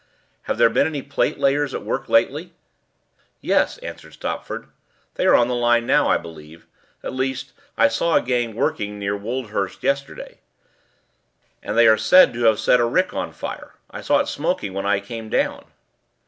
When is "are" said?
5.27-5.35, 11.87-11.99